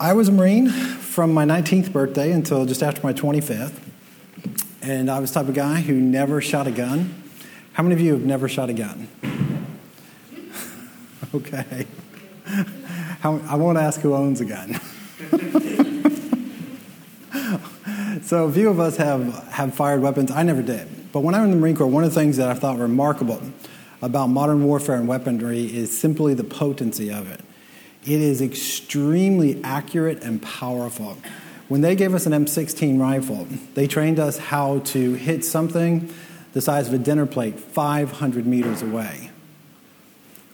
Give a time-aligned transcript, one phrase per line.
[0.00, 3.78] I was a Marine from my 19th birthday until just after my 25th.
[4.80, 7.22] And I was the type of guy who never shot a gun.
[7.74, 9.08] How many of you have never shot a gun?
[11.34, 11.86] okay.
[13.20, 14.80] How, I won't ask who owns a gun.
[18.22, 20.30] so a few of us have, have fired weapons.
[20.30, 21.12] I never did.
[21.12, 22.78] But when I was in the Marine Corps, one of the things that I thought
[22.78, 23.42] remarkable
[24.00, 27.40] about modern warfare and weaponry is simply the potency of it.
[28.04, 31.18] It is extremely accurate and powerful.
[31.68, 36.12] When they gave us an M16 rifle, they trained us how to hit something
[36.52, 39.30] the size of a dinner plate 500 meters away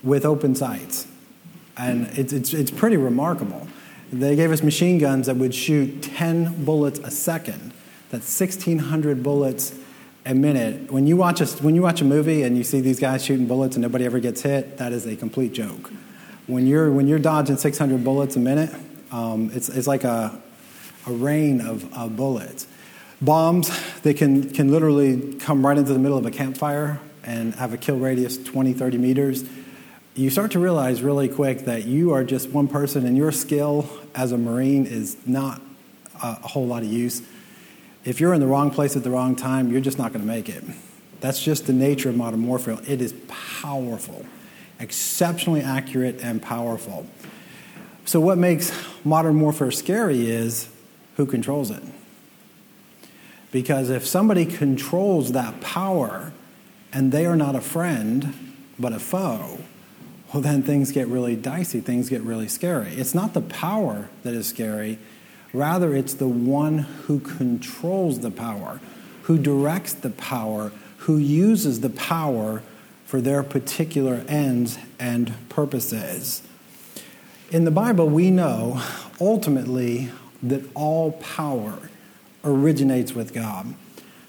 [0.02, 1.06] with open sights.
[1.76, 3.66] And it's, it's, it's pretty remarkable.
[4.12, 7.72] They gave us machine guns that would shoot 10 bullets a second.
[8.10, 9.74] That's 1,600 bullets
[10.24, 10.92] a minute.
[10.92, 13.46] When you, watch a, when you watch a movie and you see these guys shooting
[13.46, 15.90] bullets and nobody ever gets hit, that is a complete joke
[16.46, 18.74] when you're when you're dodging 600 bullets a minute,
[19.10, 20.40] um, it's it's like a
[21.06, 22.66] a rain of, bullets.
[23.20, 23.70] Bombs
[24.02, 27.76] they can can literally come right into the middle of a campfire and have a
[27.76, 29.44] kill radius 20 30 meters.
[30.14, 33.88] You start to realize really quick that you are just one person, and your skill
[34.14, 35.60] as a marine is not
[36.22, 37.22] a, a whole lot of use.
[38.04, 40.26] If you're in the wrong place at the wrong time, you're just not going to
[40.26, 40.62] make it.
[41.20, 42.78] That's just the nature of modern warfare.
[42.86, 44.24] It is powerful
[44.78, 47.06] exceptionally accurate and powerful.
[48.04, 48.72] So, what makes
[49.04, 50.68] modern warfare scary is
[51.16, 51.82] who controls it.
[53.50, 56.32] Because if somebody controls that power
[56.92, 58.34] and they are not a friend
[58.78, 59.60] but a foe,
[60.32, 62.90] well, then things get really dicey, things get really scary.
[62.90, 64.98] It's not the power that is scary,
[65.52, 68.80] rather, it's the one who controls the power,
[69.22, 72.62] who directs the power, who uses the power
[73.06, 76.42] for their particular ends and purposes.
[77.50, 78.82] In the Bible, we know
[79.20, 80.10] ultimately
[80.42, 81.88] that all power
[82.44, 83.74] originates with God.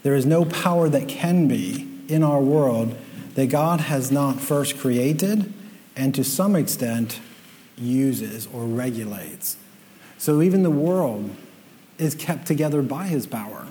[0.04, 2.96] There is no power that can be in our world
[3.34, 5.52] that God has not first created
[5.96, 7.20] and to some extent
[7.76, 9.56] uses or regulates.
[10.16, 11.34] So even the world
[11.98, 13.66] is kept together by his power.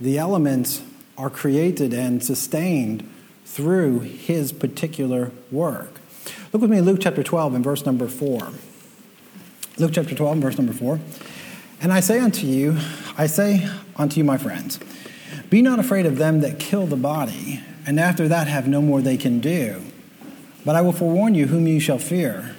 [0.00, 0.82] The elements
[1.16, 3.08] are created and sustained
[3.48, 6.00] through his particular work.
[6.52, 8.50] Look with me Luke chapter 12 and verse number 4.
[9.78, 11.00] Luke chapter 12 and verse number 4.
[11.80, 12.76] And I say unto you,
[13.16, 13.66] I say
[13.96, 14.78] unto you, my friends,
[15.48, 19.00] be not afraid of them that kill the body, and after that have no more
[19.00, 19.82] they can do.
[20.64, 22.54] But I will forewarn you whom you shall fear.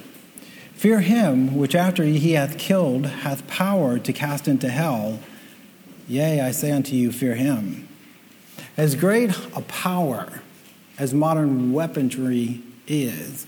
[0.74, 5.20] Fear him which after he hath killed hath power to cast into hell.
[6.08, 7.88] Yea, I say unto you, fear him.
[8.76, 10.42] As great a power
[11.00, 13.48] as modern weaponry is,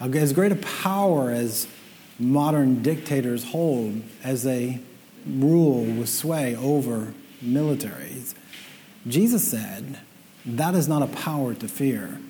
[0.00, 1.68] as great a power as
[2.18, 4.80] modern dictators hold as they
[5.26, 7.12] rule with sway over
[7.44, 8.34] militaries,
[9.06, 10.00] Jesus said
[10.46, 12.20] that is not a power to fear.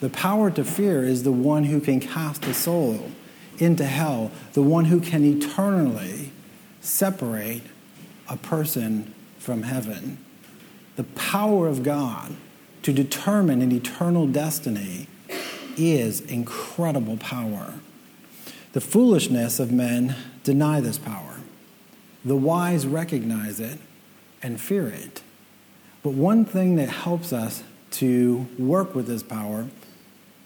[0.00, 3.10] The power to fear is the one who can cast a soul
[3.58, 6.30] into hell, the one who can eternally
[6.80, 7.62] separate
[8.28, 10.18] a person from heaven.
[10.96, 12.36] The power of God
[12.84, 15.08] to determine an eternal destiny
[15.76, 17.72] is incredible power.
[18.74, 21.40] The foolishness of men deny this power.
[22.26, 23.78] The wise recognize it
[24.42, 25.22] and fear it.
[26.02, 27.62] But one thing that helps us
[27.92, 29.68] to work with this power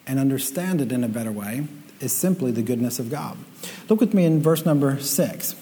[0.06, 1.66] and understand it in a better way
[1.98, 3.36] is simply the goodness of God.
[3.88, 5.56] Look with me in verse number 6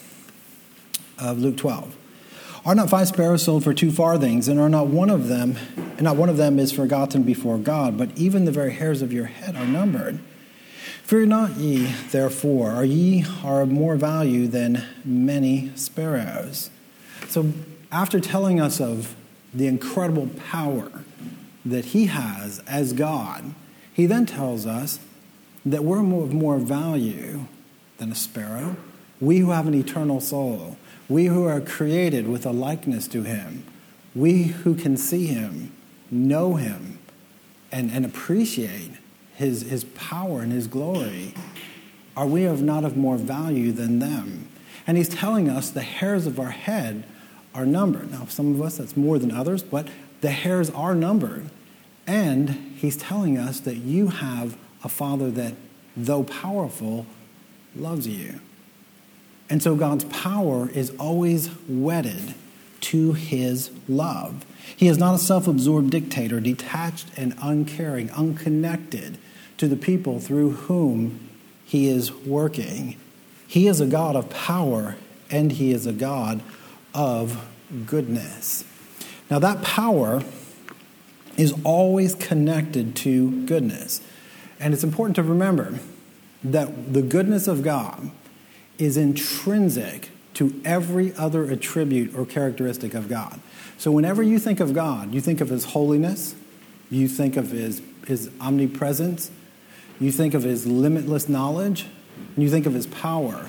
[1.18, 1.96] of Luke 12.
[2.66, 6.02] Are not five sparrows sold for two farthings, and are not one of them, and
[6.02, 9.26] not one of them is forgotten before God, but even the very hairs of your
[9.26, 10.18] head are numbered.
[11.04, 16.70] Fear not ye, therefore, are ye are of more value than many sparrows.
[17.28, 17.52] So,
[17.92, 19.14] after telling us of
[19.54, 20.90] the incredible power
[21.64, 23.54] that he has as God,
[23.92, 24.98] he then tells us
[25.64, 27.46] that we're of more value
[27.98, 28.76] than a sparrow.
[29.20, 30.76] We who have an eternal soul.
[31.08, 33.64] We who are created with a likeness to him,
[34.14, 35.72] we who can see him,
[36.10, 36.98] know him,
[37.70, 38.92] and, and appreciate
[39.34, 41.34] his, his power and his glory,
[42.16, 44.48] are we of not of more value than them?
[44.86, 47.04] And he's telling us the hairs of our head
[47.54, 48.10] are numbered.
[48.10, 49.88] Now, some of us, that's more than others, but
[50.20, 51.50] the hairs are numbered.
[52.06, 55.54] And he's telling us that you have a father that,
[55.96, 57.06] though powerful,
[57.74, 58.40] loves you.
[59.48, 62.34] And so God's power is always wedded
[62.82, 64.44] to his love.
[64.76, 69.18] He is not a self absorbed dictator, detached and uncaring, unconnected
[69.58, 71.20] to the people through whom
[71.64, 72.96] he is working.
[73.46, 74.96] He is a God of power
[75.30, 76.42] and he is a God
[76.94, 77.44] of
[77.86, 78.64] goodness.
[79.30, 80.22] Now, that power
[81.36, 84.00] is always connected to goodness.
[84.58, 85.78] And it's important to remember
[86.44, 88.10] that the goodness of God
[88.78, 93.40] is intrinsic to every other attribute or characteristic of God.
[93.78, 96.34] So, whenever you think of God, you think of His holiness,
[96.90, 99.30] you think of His, his omnipresence,
[99.98, 101.86] you think of His limitless knowledge,
[102.34, 103.46] and you think of His power.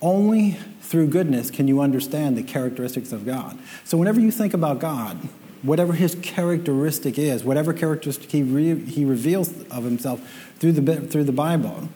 [0.00, 3.58] Only through goodness can you understand the characteristics of God.
[3.84, 5.18] So, whenever you think about God,
[5.64, 10.20] whatever his characteristic is, whatever characteristic he, re- he reveals of himself
[10.58, 11.88] through the, through the Bible,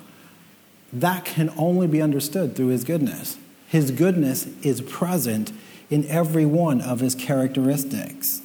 [0.93, 3.37] that can only be understood through his goodness.
[3.69, 5.53] His goodness is present
[5.91, 8.41] in every one of his characteristics.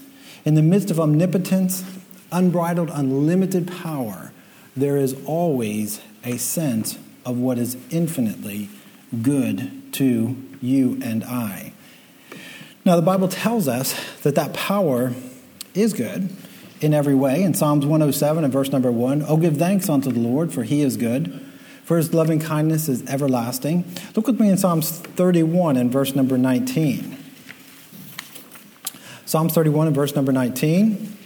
[0.45, 1.83] In the midst of omnipotence,
[2.31, 4.31] unbridled, unlimited power,
[4.75, 8.69] there is always a sense of what is infinitely
[9.21, 11.73] good to you and I.
[12.85, 15.13] Now, the Bible tells us that that power
[15.73, 16.29] is good
[16.81, 17.43] in every way.
[17.43, 20.81] In Psalms 107 and verse number 1, Oh, give thanks unto the Lord, for he
[20.81, 21.42] is good,
[21.83, 23.85] for his loving kindness is everlasting.
[24.15, 27.17] Look with me in Psalms 31 and verse number 19.
[29.25, 31.17] Psalms 31 and verse number 19.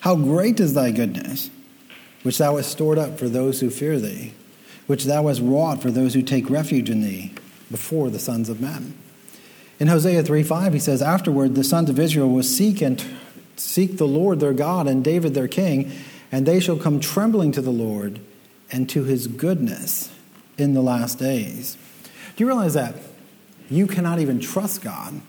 [0.00, 1.50] How great is thy goodness,
[2.22, 4.32] which thou hast stored up for those who fear thee,
[4.86, 7.34] which thou hast wrought for those who take refuge in thee
[7.70, 8.94] before the sons of men.
[9.78, 13.02] In Hosea 3 5, he says, Afterward, the sons of Israel will seek and
[13.56, 15.92] seek the Lord their God and David their king,
[16.32, 18.20] and they shall come trembling to the Lord
[18.70, 20.12] and to his goodness
[20.56, 21.76] in the last days.
[22.36, 22.96] Do you realize that
[23.70, 25.20] you cannot even trust God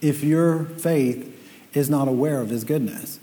[0.00, 1.26] if your faith
[1.74, 3.20] is not aware of his goodness?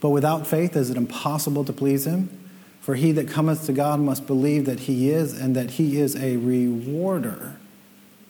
[0.00, 2.28] But without faith is it impossible to please him.
[2.80, 6.14] For he that cometh to God must believe that he is, and that he is
[6.16, 7.56] a rewarder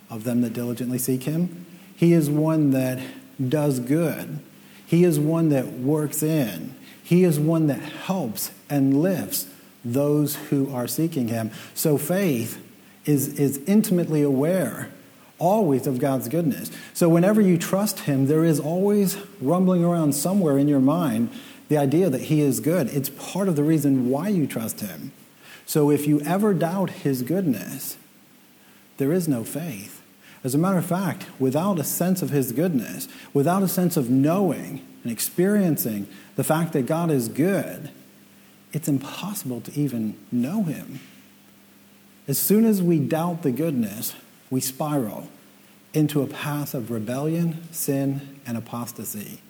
[0.09, 1.67] of them that diligently seek him.
[1.97, 3.01] He is one that
[3.49, 4.39] does good.
[4.87, 6.75] He is one that works in.
[7.03, 9.49] He is one that helps and lifts
[9.85, 11.51] those who are seeking him.
[11.75, 12.63] So faith
[13.05, 14.91] is, is intimately aware
[15.39, 16.71] always of God's goodness.
[16.95, 21.29] So whenever you trust him, there is always rumbling around somewhere in your mind
[21.69, 22.89] the idea that He is good.
[22.89, 25.13] It's part of the reason why you trust Him.
[25.67, 27.97] So if you ever doubt His goodness,
[28.99, 29.94] there is no faith.
[30.45, 34.11] As a matter of fact, without a sense of His goodness, without a sense of
[34.11, 36.07] knowing and experiencing
[36.37, 37.91] the fact that God is good,
[38.73, 41.01] it's impossible to even know Him.
[42.29, 44.15] As soon as we doubt the goodness,
[44.51, 45.29] we spiral
[45.95, 49.41] into a path of rebellion, sin, and apostasy.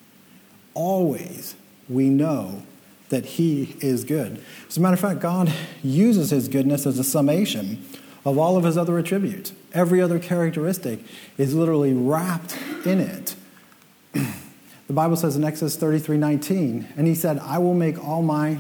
[0.75, 1.57] Always
[1.89, 2.63] we know
[3.09, 4.41] that He is good.
[4.69, 5.53] As a matter of fact, God
[5.83, 7.85] uses His goodness as a summation
[8.25, 9.53] of all of His other attributes.
[9.73, 11.01] Every other characteristic
[11.37, 13.35] is literally wrapped in it.
[14.13, 18.59] the Bible says in Exodus 33 19, and He said, I will make all my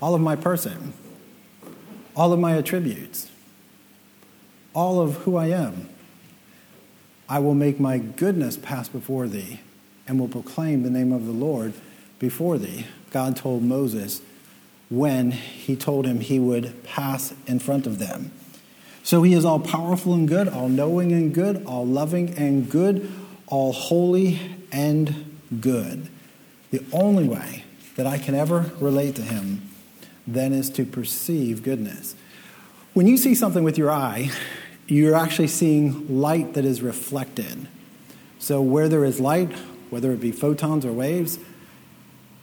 [0.00, 0.92] all of my person,
[2.16, 3.30] all of my attributes,
[4.74, 5.88] all of who I am.
[7.28, 9.60] I will make my goodness pass before thee
[10.08, 11.72] and will proclaim the name of the Lord
[12.18, 12.86] before thee.
[13.10, 14.20] God told Moses
[14.92, 18.30] when he told him he would pass in front of them.
[19.02, 23.10] So he is all powerful and good, all knowing and good, all loving and good,
[23.46, 24.38] all holy
[24.70, 26.08] and good.
[26.70, 27.64] The only way
[27.96, 29.62] that I can ever relate to him
[30.26, 32.14] then is to perceive goodness.
[32.92, 34.30] When you see something with your eye,
[34.86, 37.66] you're actually seeing light that is reflected.
[38.38, 39.52] So where there is light,
[39.88, 41.38] whether it be photons or waves,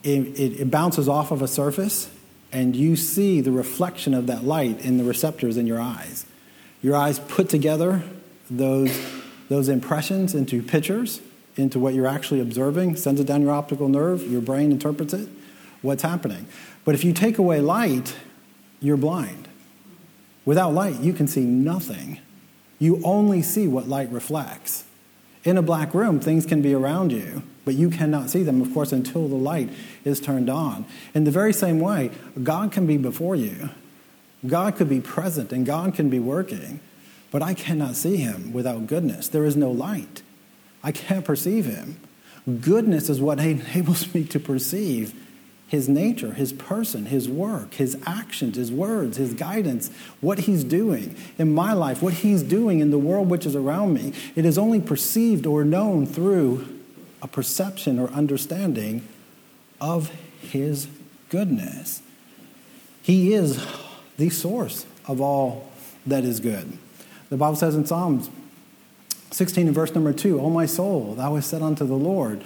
[0.02, 2.10] it, it, it, bounces off of a surface,
[2.52, 6.26] and you see the reflection of that light in the receptors in your eyes.
[6.82, 8.04] Your eyes put together
[8.50, 8.98] those,
[9.50, 11.22] those impressions into pictures,
[11.56, 15.28] into what you're actually observing, sends it down your optical nerve, your brain interprets it,
[15.82, 16.48] what's happening.
[16.86, 18.16] But if you take away light,
[18.80, 19.48] you're blind.
[20.46, 22.20] Without light, you can see nothing.
[22.80, 24.86] You only see what light reflects.
[25.44, 28.74] In a black room, things can be around you, but you cannot see them, of
[28.74, 29.70] course, until the light
[30.04, 30.86] is turned on.
[31.14, 32.12] In the very same way,
[32.44, 33.70] God can be before you.
[34.46, 36.80] God could be present and God can be working,
[37.32, 39.28] but I cannot see him without goodness.
[39.28, 40.22] There is no light.
[40.84, 42.00] I can't perceive him.
[42.62, 45.14] Goodness is what enables me to perceive
[45.70, 51.16] his nature, his person, his work, his actions, his words, his guidance, what he's doing
[51.38, 54.12] in my life, what he's doing in the world which is around me.
[54.36, 56.68] It is only perceived or known through
[57.22, 59.08] a perception or understanding
[59.82, 60.12] of
[60.42, 60.88] His
[61.30, 62.02] goodness.
[63.02, 63.66] He is
[64.18, 65.70] the source of all
[66.06, 66.78] that is good.
[67.30, 68.30] The Bible says in Psalms
[69.32, 72.44] 16 and verse number 2, O my soul, thou hast said unto the Lord,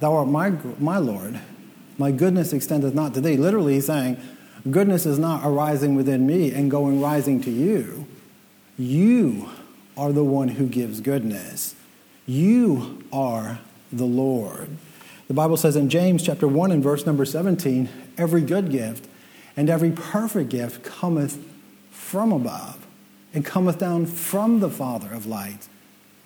[0.00, 1.40] Thou art my, my Lord.
[1.98, 3.36] My goodness extendeth not to thee.
[3.36, 4.16] Literally, he's saying,
[4.70, 8.06] Goodness is not arising within me and going rising to you.
[8.78, 9.50] You
[9.96, 11.74] are the one who gives goodness.
[12.26, 13.60] You are
[13.92, 14.70] the Lord.
[15.28, 19.06] The Bible says in James chapter 1 and verse number 17, every good gift
[19.56, 21.42] and every perfect gift cometh
[21.90, 22.86] from above
[23.34, 25.68] and cometh down from the Father of lights,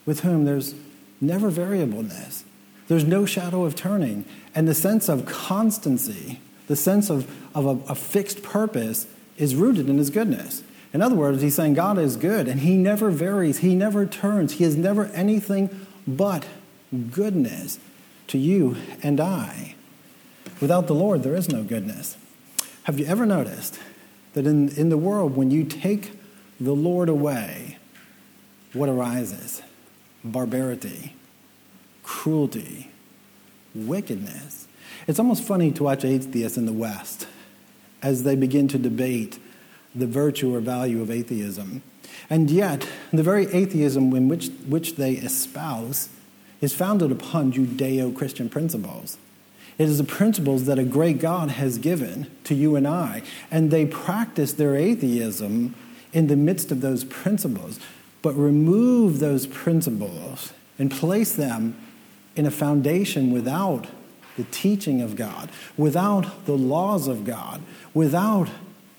[0.07, 0.75] with whom there's
[1.21, 2.45] never variableness.
[2.89, 4.25] There's no shadow of turning.
[4.55, 9.89] And the sense of constancy, the sense of, of a, a fixed purpose, is rooted
[9.89, 10.63] in his goodness.
[10.93, 14.55] In other words, he's saying God is good and he never varies, he never turns,
[14.55, 16.47] he is never anything but
[17.11, 17.79] goodness
[18.29, 19.75] to you and I.
[20.61, 22.17] Without the Lord, there is no goodness.
[22.85, 23.79] Have you ever noticed
[24.33, 26.13] that in, in the world, when you take
[26.59, 27.77] the Lord away,
[28.73, 29.63] what arises?
[30.25, 31.15] Barbarity,
[32.09, 32.91] cruelty,
[33.75, 34.67] wickedness.
[35.07, 37.29] It's almost funny to watch atheists in the West
[38.03, 39.39] as they begin to debate
[39.95, 41.83] the virtue or value of atheism.
[42.31, 46.09] And yet, the very atheism in which, which they espouse
[46.63, 49.19] is founded upon Judeo Christian principles.
[49.77, 53.23] It is the principles that a great God has given to you and I.
[53.51, 55.75] And they practice their atheism
[56.15, 57.79] in the midst of those principles,
[58.23, 61.77] but remove those principles and place them
[62.39, 63.89] in a foundation without
[64.37, 67.61] the teaching of God, without the laws of God,
[67.93, 68.49] without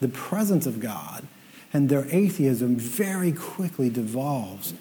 [0.01, 1.25] the presence of God.
[1.71, 4.73] And their atheism very quickly devolves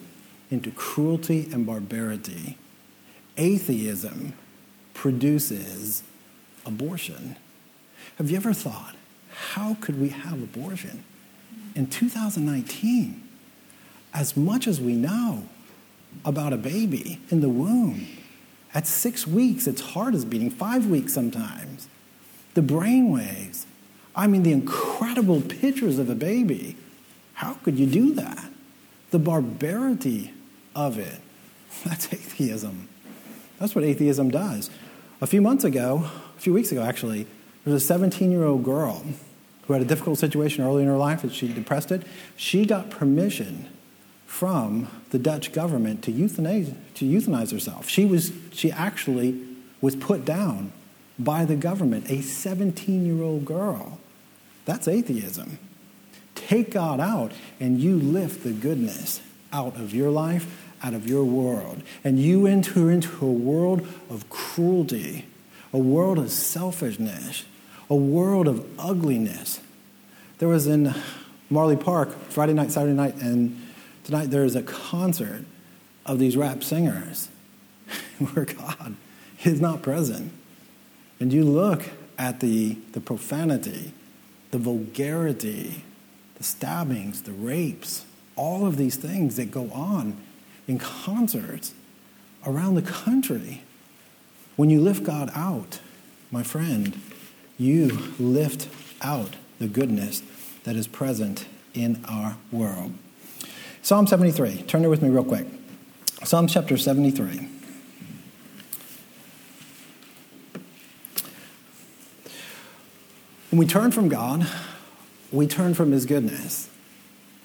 [0.50, 2.58] into cruelty and barbarity.
[3.36, 4.32] Atheism
[4.92, 6.02] produces
[6.66, 7.36] abortion.
[8.16, 8.96] Have you ever thought,
[9.52, 11.04] how could we have abortion
[11.76, 13.22] in 2019?
[14.12, 15.44] As much as we know
[16.24, 18.08] about a baby in the womb,
[18.74, 21.88] at six weeks, its heart is beating, five weeks sometimes.
[22.54, 23.66] The brain waves.
[24.14, 26.76] I mean, the incredible pictures of a baby.
[27.34, 28.50] How could you do that?
[29.10, 30.32] The barbarity
[30.74, 31.20] of it.
[31.84, 32.88] That's atheism.
[33.58, 34.70] That's what atheism does.
[35.20, 37.24] A few months ago, a few weeks ago actually,
[37.64, 39.04] there was a 17 year old girl
[39.66, 42.02] who had a difficult situation early in her life that she depressed it.
[42.36, 43.68] She got permission
[44.28, 47.88] from the Dutch government to euthanize, to euthanize herself.
[47.88, 49.42] She, was, she actually
[49.80, 50.70] was put down
[51.18, 53.98] by the government, a 17 year old girl.
[54.66, 55.58] That's atheism.
[56.36, 59.20] Take God out, and you lift the goodness
[59.52, 64.28] out of your life out of your world and you enter into a world of
[64.30, 65.26] cruelty,
[65.72, 67.44] a world of selfishness,
[67.90, 69.60] a world of ugliness.
[70.38, 70.94] There was in
[71.50, 73.60] Marlay Park Friday night, Saturday night, and
[74.08, 75.44] tonight there is a concert
[76.06, 77.28] of these rap singers
[78.18, 78.96] where God
[79.44, 80.32] is not present.
[81.20, 81.82] And you look
[82.16, 83.92] at the, the profanity,
[84.50, 85.84] the vulgarity,
[86.36, 90.16] the stabbings, the rapes, all of these things that go on
[90.66, 91.74] in concerts
[92.46, 93.62] around the country.
[94.56, 95.80] When you lift God out,
[96.30, 96.98] my friend,
[97.58, 97.88] you
[98.18, 98.68] lift
[99.02, 100.22] out the goodness
[100.64, 102.94] that is present in our world.
[103.88, 104.64] Psalm 73.
[104.64, 105.46] Turn there with me real quick.
[106.22, 107.48] Psalm chapter 73.
[113.48, 114.46] When we turn from God,
[115.32, 116.68] we turn from His goodness.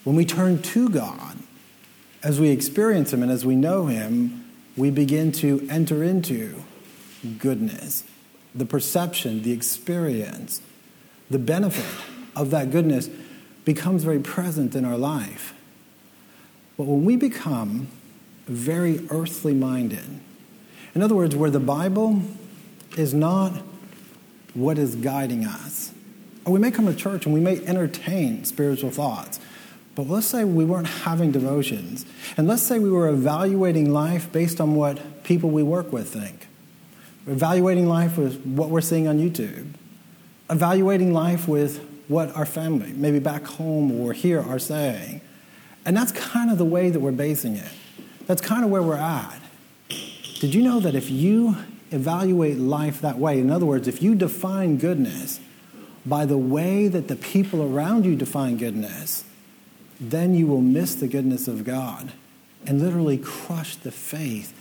[0.04, 1.38] When we turn to God,
[2.22, 4.44] as we experience Him and as we know Him,
[4.76, 6.62] we begin to enter into
[7.38, 8.04] goodness.
[8.54, 10.62] The perception, the experience,
[11.30, 11.86] the benefit
[12.36, 13.10] of that goodness
[13.64, 15.54] becomes very present in our life.
[16.78, 17.88] But when we become
[18.48, 20.06] very earthly minded,
[20.96, 22.22] in other words, where the Bible
[22.98, 23.54] is not
[24.54, 25.92] what is guiding us,
[26.46, 29.40] or we may come to church and we may entertain spiritual thoughts,
[29.96, 32.06] but let's say we weren't having devotions.
[32.36, 36.48] And let's say we were evaluating life based on what people we work with think.
[37.26, 39.68] evaluating life with what we're seeing on YouTube.
[40.50, 45.22] Evaluating life with what our family, maybe back home or here, are saying.
[45.86, 47.72] And that's kind of the way that we're basing it.
[48.26, 49.40] That's kind of where we're at.
[50.40, 51.58] Did you know that if you
[51.92, 55.40] evaluate life that way, in other words, if you define goodness
[56.06, 59.24] by the way that the people around you define goodness,
[60.00, 62.12] then you will miss the goodness of God
[62.66, 64.54] and literally crush the faith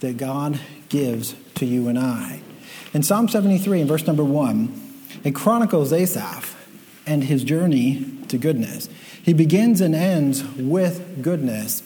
[0.00, 2.40] that God gives to you and I.
[2.94, 6.56] In Psalm 73, in verse number 1, it chronicles Asaph
[7.06, 8.88] and his journey to goodness.
[9.28, 11.82] He begins and ends with goodness.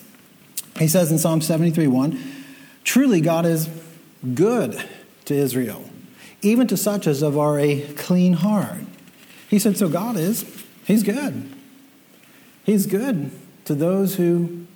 [0.78, 2.22] He says in Psalm 73 1,
[2.84, 3.68] Truly God is
[4.32, 4.80] good
[5.24, 5.90] to Israel,
[6.40, 8.84] even to such as of are a clean heart.
[9.48, 11.52] He said, So God is, He's good.
[12.62, 13.32] He's good
[13.64, 14.68] to those who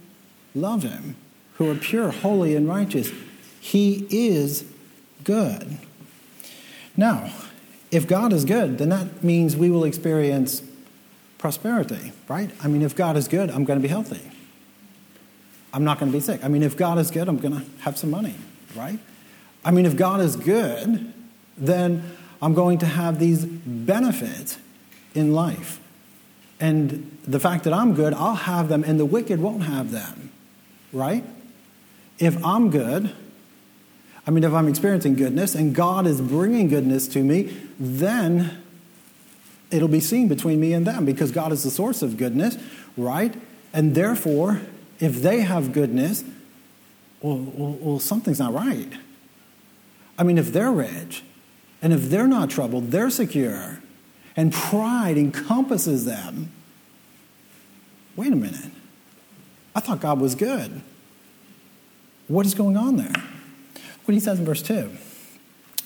[0.52, 1.14] love Him,
[1.58, 3.12] who are pure, holy, and righteous.
[3.60, 4.64] He is
[5.22, 5.78] good.
[6.96, 7.32] Now,
[7.92, 10.62] if God is good, then that means we will experience
[11.46, 12.50] prosperity, right?
[12.60, 14.20] I mean, if God is good, I'm going to be healthy.
[15.72, 16.42] I'm not going to be sick.
[16.42, 18.34] I mean, if God is good, I'm going to have some money,
[18.74, 18.98] right?
[19.64, 21.12] I mean, if God is good,
[21.56, 24.58] then I'm going to have these benefits
[25.14, 25.78] in life.
[26.58, 30.32] And the fact that I'm good, I'll have them, and the wicked won't have them,
[30.92, 31.22] right?
[32.18, 33.14] If I'm good,
[34.26, 38.64] I mean, if I'm experiencing goodness and God is bringing goodness to me, then
[39.70, 42.56] it'll be seen between me and them because God is the source of goodness,
[42.96, 43.34] right?
[43.72, 44.62] And therefore,
[45.00, 46.24] if they have goodness,
[47.20, 48.92] well, well, well, something's not right.
[50.18, 51.22] I mean, if they're rich
[51.82, 53.80] and if they're not troubled, they're secure,
[54.36, 56.50] and pride encompasses them.
[58.16, 58.70] Wait a minute.
[59.74, 60.80] I thought God was good.
[62.28, 63.12] What is going on there?
[64.04, 64.90] What he says in verse 2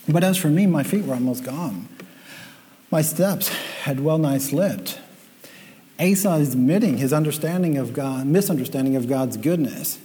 [0.09, 1.89] But as for me, my feet were almost gone.
[2.91, 3.49] My steps
[3.83, 4.99] had well nigh slipped.
[5.99, 9.99] Asa is admitting his understanding of God, misunderstanding of God's goodness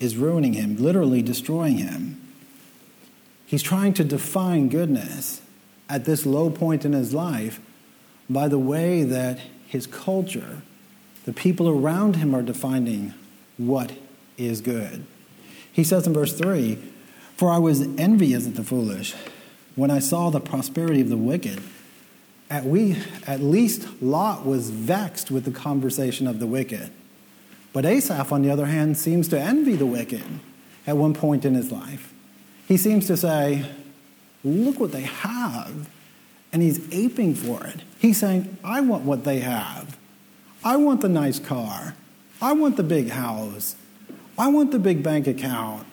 [0.00, 2.20] is ruining him, literally destroying him.
[3.46, 5.42] He's trying to define goodness
[5.88, 7.60] at this low point in his life
[8.28, 10.62] by the way that his culture,
[11.26, 13.14] the people around him, are defining
[13.58, 13.92] what
[14.38, 15.04] is good.
[15.70, 16.78] He says in verse 3
[17.36, 19.14] for I was envious at the foolish
[19.74, 21.60] when I saw the prosperity of the wicked.
[22.52, 26.90] At, we, at least Lot was vexed with the conversation of the wicked.
[27.72, 30.22] But Asaph, on the other hand, seems to envy the wicked
[30.86, 32.12] at one point in his life.
[32.68, 33.64] He seems to say,
[34.44, 35.88] Look what they have.
[36.52, 37.80] And he's aping for it.
[37.98, 39.96] He's saying, I want what they have.
[40.62, 41.94] I want the nice car.
[42.42, 43.76] I want the big house.
[44.36, 45.86] I want the big bank account.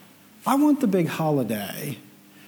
[0.45, 1.99] I want the big holiday.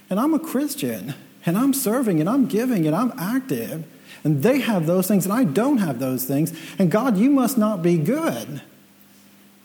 [0.10, 1.14] And I'm a Christian,
[1.46, 3.86] and I'm serving, and I'm giving, and I'm active.
[4.24, 6.54] And they have those things, and I don't have those things.
[6.78, 8.62] And God, you must not be good.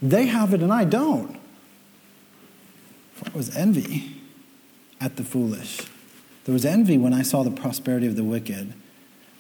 [0.01, 1.39] They have it, and I don't.
[3.15, 4.21] For it was envy
[5.01, 5.81] at the foolish.
[6.45, 8.73] There was envy when I saw the prosperity of the wicked.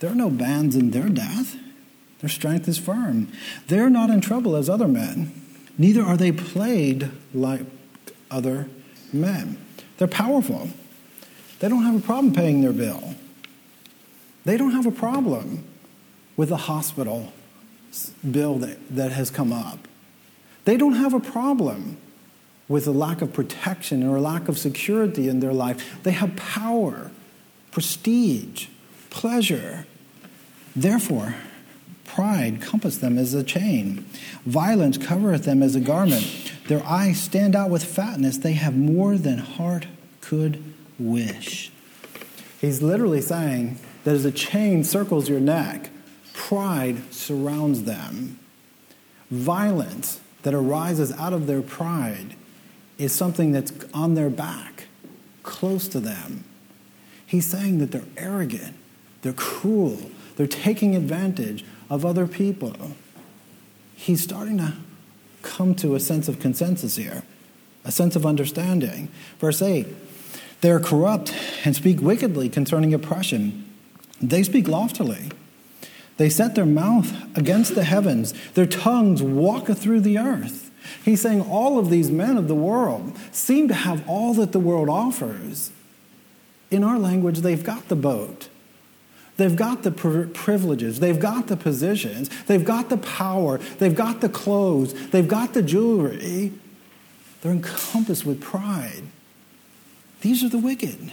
[0.00, 1.57] There are no bands in their death.
[2.20, 3.29] Their strength is firm.
[3.68, 5.33] They're not in trouble as other men,
[5.79, 7.61] neither are they plagued like
[8.31, 8.68] other
[9.12, 9.59] men.
[9.98, 10.70] They're powerful.
[11.61, 13.14] They don't have a problem paying their bill.
[14.46, 15.64] They don't have a problem
[16.37, 17.32] with the hospital
[18.30, 19.88] bill that, that has come up.
[20.64, 21.96] They don't have a problem
[22.68, 26.00] with a lack of protection or a lack of security in their life.
[26.04, 27.11] They have power,
[27.72, 28.68] prestige,
[29.11, 29.85] pleasure.
[30.76, 31.35] Therefore,
[32.04, 34.06] pride compasseth them as a chain,
[34.44, 36.52] violence covereth them as a garment.
[36.68, 38.38] Their eyes stand out with fatness.
[38.38, 39.88] They have more than heart
[40.20, 40.62] could
[41.00, 41.72] wish.
[42.61, 45.90] He's literally saying that as a chain circles your neck,
[46.33, 48.38] pride surrounds them.
[49.33, 52.37] Violence that arises out of their pride
[52.99, 54.85] is something that's on their back,
[55.42, 56.45] close to them.
[57.27, 58.77] He's saying that they're arrogant,
[59.23, 59.99] they're cruel,
[60.37, 62.92] they're taking advantage of other people.
[63.97, 64.75] He's starting to
[65.42, 67.25] come to a sense of consensus here,
[67.85, 69.09] a sense of understanding.
[69.40, 69.88] Verse 8
[70.61, 73.65] They are corrupt and speak wickedly concerning oppression.
[74.20, 75.31] They speak loftily.
[76.16, 80.70] They set their mouth against the heavens, their tongues walk through the earth.
[81.05, 84.61] He's saying all of these men of the world seem to have all that the
[84.61, 85.70] world offers.
[86.70, 88.48] In our language, they've got the boat.
[89.37, 94.31] They've got the privileges, they've got the positions, they've got the power, they've got the
[94.31, 96.52] clothes, they've got the jewelry.
[97.42, 99.02] They're encompassed with pride.
[100.22, 101.12] These are the wicked.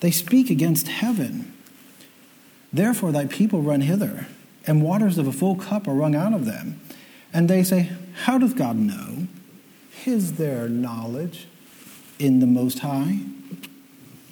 [0.00, 1.54] They speak against heaven.
[2.72, 4.26] Therefore, thy people run hither,
[4.66, 6.80] and waters of a full cup are wrung out of them.
[7.32, 7.90] And they say,
[8.24, 9.26] How doth God know?
[10.04, 11.46] Is there knowledge
[12.18, 13.20] in the Most High?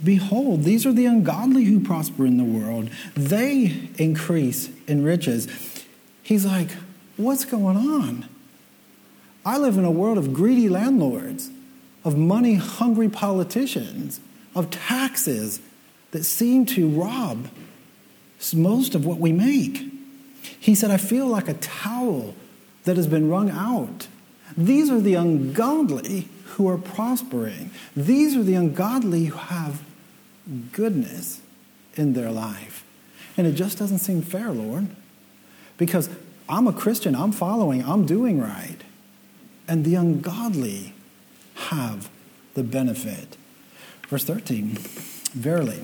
[0.04, 2.90] Behold, these are the ungodly who prosper in the world.
[3.14, 5.48] They increase in riches.
[6.22, 6.70] He's like,
[7.16, 8.28] What's going on?
[9.44, 11.50] I live in a world of greedy landlords,
[12.04, 14.20] of money hungry politicians,
[14.54, 15.60] of taxes
[16.10, 17.48] that seem to rob
[18.54, 19.92] most of what we make.
[20.58, 22.34] He said, I feel like a towel
[22.84, 24.08] that has been wrung out.
[24.56, 27.70] These are the ungodly who are prospering.
[27.96, 29.82] These are the ungodly who have
[30.72, 31.40] goodness
[31.94, 32.84] in their life.
[33.36, 34.88] And it just doesn't seem fair, Lord,
[35.76, 36.08] because
[36.48, 38.78] I'm a Christian, I'm following, I'm doing right.
[39.68, 40.94] And the ungodly
[41.54, 42.08] have
[42.54, 43.36] the benefit.
[44.08, 44.78] Verse 13
[45.32, 45.82] Verily,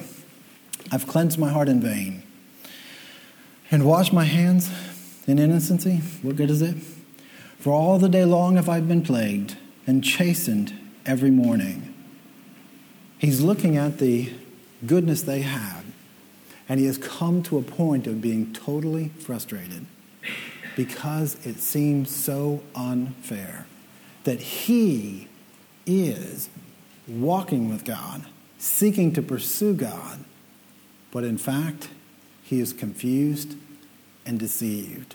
[0.90, 2.21] I've cleansed my heart in vain
[3.72, 4.70] and wash my hands
[5.26, 5.96] in innocency.
[6.20, 6.76] What good is it?
[7.58, 9.56] For all the day long have I been plagued
[9.86, 11.92] and chastened every morning.
[13.18, 14.30] He's looking at the
[14.86, 15.84] goodness they had,
[16.68, 19.86] and he has come to a point of being totally frustrated
[20.76, 23.66] because it seems so unfair
[24.24, 25.28] that he
[25.86, 26.50] is
[27.08, 28.24] walking with God,
[28.58, 30.24] seeking to pursue God,
[31.10, 31.88] but in fact,
[32.42, 33.56] he is confused
[34.26, 35.14] and deceived.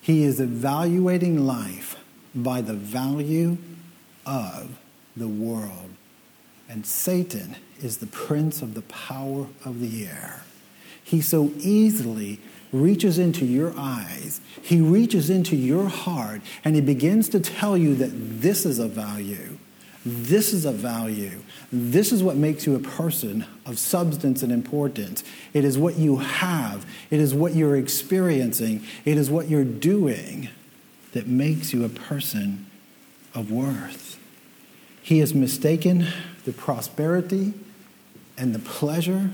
[0.00, 1.96] He is evaluating life
[2.34, 3.58] by the value
[4.26, 4.78] of
[5.16, 5.90] the world.
[6.68, 10.42] And Satan is the prince of the power of the air.
[11.02, 12.40] He so easily
[12.72, 17.94] reaches into your eyes, he reaches into your heart, and he begins to tell you
[17.94, 19.58] that this is a value.
[20.04, 21.40] This is a value.
[21.72, 25.24] This is what makes you a person of substance and importance.
[25.54, 30.50] It is what you have, it is what you're experiencing, it is what you're doing
[31.12, 32.66] that makes you a person
[33.34, 34.18] of worth.
[35.02, 36.06] He has mistaken
[36.44, 37.54] the prosperity
[38.36, 39.30] and the pleasure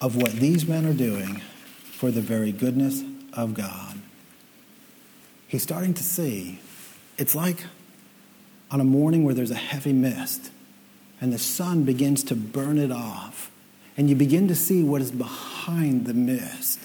[0.00, 1.42] of what these men are doing
[1.84, 3.98] for the very goodness of God.
[5.46, 6.58] He's starting to see
[7.18, 7.64] it's like
[8.72, 10.50] on a morning where there's a heavy mist
[11.20, 13.52] and the sun begins to burn it off,
[13.96, 16.80] and you begin to see what is behind the mist.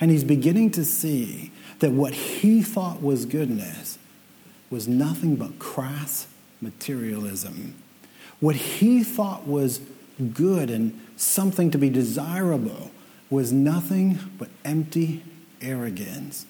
[0.00, 3.96] And he's beginning to see that what he thought was goodness
[4.70, 6.26] was nothing but crass
[6.60, 7.76] materialism.
[8.40, 9.80] What he thought was
[10.34, 12.90] good and something to be desirable
[13.30, 15.22] was nothing but empty
[15.60, 16.44] arrogance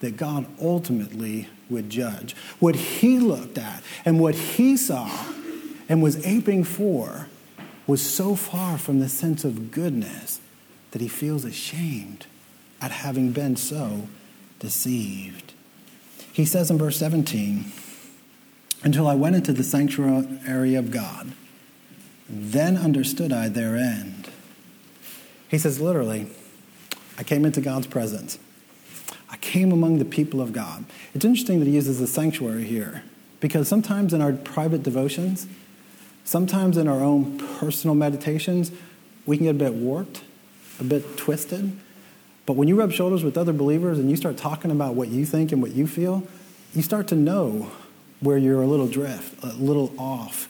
[0.00, 2.34] that God ultimately would judge.
[2.58, 5.10] What he looked at and what he saw
[5.88, 7.28] and was aping for
[7.86, 10.40] was so far from the sense of goodness
[10.90, 12.26] that he feels ashamed
[12.80, 14.08] at having been so
[14.58, 15.52] deceived.
[16.32, 17.72] He says in verse 17,
[18.84, 21.32] until I went into the sanctuary of God,
[22.28, 24.30] then understood I their end.
[25.48, 26.28] He says literally,
[27.16, 28.38] I came into God's presence.
[29.40, 30.84] Came among the people of God.
[31.14, 33.02] It's interesting that he uses the sanctuary here
[33.40, 35.46] because sometimes in our private devotions,
[36.24, 38.72] sometimes in our own personal meditations,
[39.26, 40.22] we can get a bit warped,
[40.80, 41.78] a bit twisted.
[42.46, 45.24] But when you rub shoulders with other believers and you start talking about what you
[45.24, 46.26] think and what you feel,
[46.74, 47.70] you start to know
[48.20, 50.48] where you're a little drift, a little off,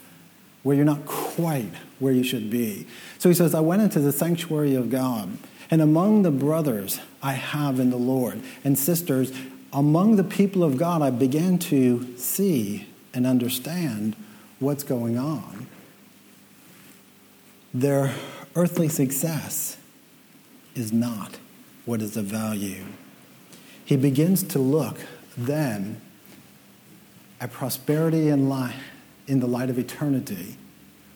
[0.62, 2.86] where you're not quite where you should be.
[3.18, 5.36] So he says, I went into the sanctuary of God,
[5.70, 9.32] and among the brothers I have in the Lord and sisters,
[9.72, 14.16] among the people of God, I began to see and understand
[14.60, 15.66] what's going on.
[17.74, 18.14] Their
[18.56, 19.76] earthly success
[20.74, 21.38] is not
[21.84, 22.84] what is of value.
[23.84, 24.98] He begins to look
[25.36, 26.00] then
[27.40, 28.74] at prosperity in, light,
[29.26, 30.56] in the light of eternity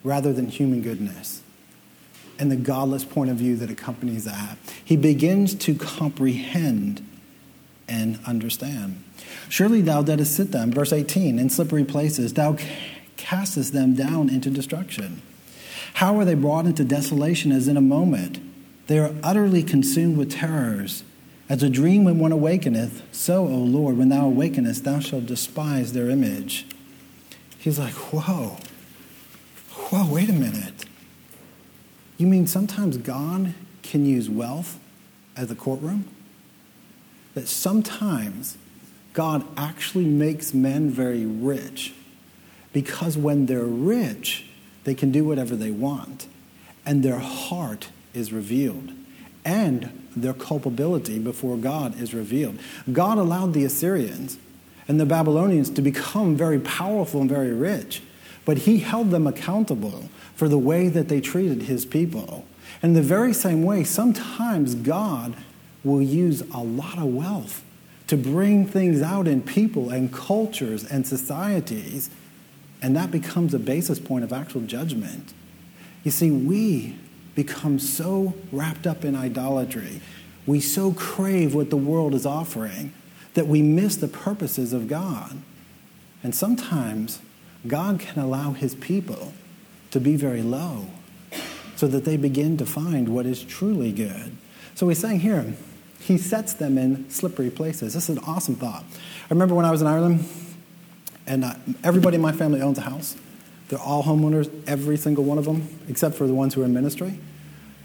[0.05, 1.43] rather than human goodness
[2.43, 4.59] and the godless point of view that accompanies that.
[4.85, 7.07] He begins to comprehend
[7.87, 9.01] and understand.
[9.49, 12.35] Surely thou didst sit them, verse 18, in slippery places.
[12.35, 12.57] Thou
[13.17, 15.23] castest them down into destruction.
[15.95, 18.41] How are they brought into desolation as in a moment?
[18.89, 21.05] They are utterly consumed with terrors.
[21.49, 25.93] As a dream when one awakeneth, so, O Lord, when thou awakenest, thou shalt despise
[25.93, 26.67] their image.
[27.57, 28.57] He's like, whoa,
[29.71, 30.82] whoa, wait a minute.
[32.19, 34.79] You mean sometimes God can use wealth
[35.37, 36.07] as a courtroom?
[37.35, 38.57] That sometimes
[39.13, 41.95] God actually makes men very rich
[42.73, 44.47] because when they're rich,
[44.85, 46.27] they can do whatever they want,
[46.85, 48.93] and their heart is revealed
[49.45, 52.59] and their culpability before God is revealed.
[52.93, 54.39] God allowed the Assyrians
[54.87, 58.03] and the Babylonians to become very powerful and very rich,
[58.45, 60.09] but He held them accountable
[60.43, 62.45] for the way that they treated His people.
[62.83, 65.37] And the very same way, sometimes God
[65.85, 67.63] will use a lot of wealth
[68.09, 72.11] to bring things out in people and cultures and societies
[72.83, 75.33] And that becomes a basis point of actual judgment.
[76.03, 76.97] You see, we
[77.37, 80.01] become so wrapped up in idolatry,
[80.45, 82.93] we so crave what the world is offering
[83.35, 85.39] that we miss the purposes of God.
[86.25, 87.21] And sometimes
[87.65, 89.35] God can allow his people
[89.93, 90.87] to be very low
[91.77, 94.37] so that they begin to find what is truly good.
[94.75, 95.55] So he's saying here,
[96.01, 97.95] he sets them in slippery places.
[97.95, 98.85] This is an awesome thought.
[98.93, 100.25] I remember when I was in Ireland,
[101.27, 103.17] and uh, everybody in my family owns a house.
[103.69, 106.75] They're all homeowners, every single one of them, except for the ones who are in
[106.75, 107.19] ministry.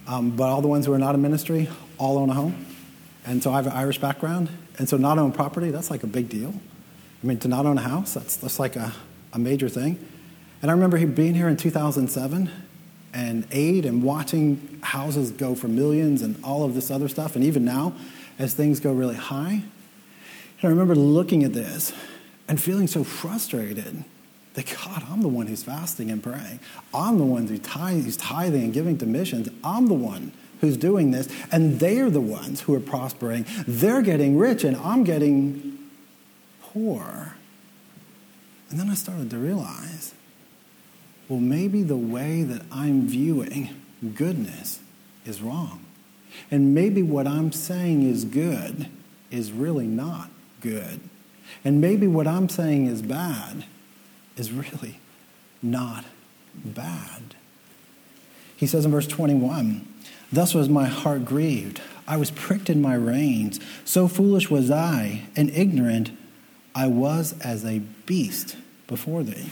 [0.08, 2.66] Um, but all the ones who are not in ministry all own a home.
[3.26, 4.50] And so I have an Irish background.
[4.78, 6.54] And so not own property, that's like a big deal.
[7.24, 8.94] I mean, to not own a house, that's, that's like a,
[9.34, 10.00] a major thing.
[10.62, 12.52] And I remember being here in 2007
[13.14, 17.36] and aid and watching houses go for millions and all of this other stuff.
[17.36, 17.94] And even now,
[18.40, 19.64] as things go really high,
[20.60, 21.94] and I remember looking at this
[22.48, 24.04] and feeling so frustrated
[24.56, 26.60] that God, I'm the one who's fasting and praying.
[26.92, 29.50] I'm the one who's tithing and giving to missions.
[29.64, 31.30] I'm the one who's doing this.
[31.52, 33.46] And they're the ones who are prospering.
[33.68, 35.78] They're getting rich, and I'm getting
[36.62, 37.36] poor.
[38.72, 40.16] And then I started to realize
[41.28, 43.70] well, maybe the way that I'm viewing
[44.16, 44.80] goodness
[45.26, 45.86] is wrong.
[46.50, 48.88] And maybe what I'm saying is good
[49.32, 50.30] is really not
[50.62, 51.02] good.
[51.66, 53.66] And maybe what I'm saying is bad
[54.36, 55.00] is really
[55.62, 56.06] not
[56.56, 57.36] bad.
[58.56, 59.86] He says in verse 21
[60.32, 61.82] Thus was my heart grieved.
[62.08, 63.60] I was pricked in my reins.
[63.86, 66.12] So foolish was I, and ignorant
[66.76, 69.50] I was as a beast before thee.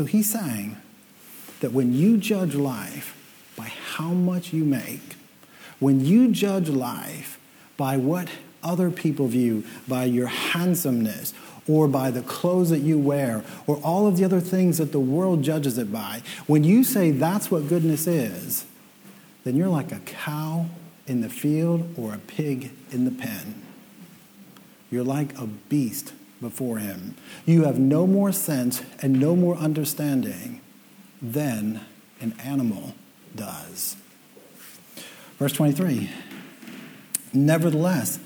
[0.00, 0.78] So he's saying
[1.60, 3.14] that when you judge life
[3.54, 5.16] by how much you make,
[5.78, 7.38] when you judge life
[7.76, 8.30] by what
[8.62, 11.34] other people view, by your handsomeness,
[11.68, 14.98] or by the clothes that you wear, or all of the other things that the
[14.98, 18.64] world judges it by, when you say that's what goodness is,
[19.44, 20.64] then you're like a cow
[21.06, 23.60] in the field or a pig in the pen.
[24.90, 27.14] You're like a beast before him.
[27.46, 30.60] You have no more sense and no more understanding
[31.20, 31.80] than
[32.20, 32.94] an animal
[33.34, 33.96] does.
[35.38, 36.10] Verse 23
[37.32, 38.18] Nevertheless,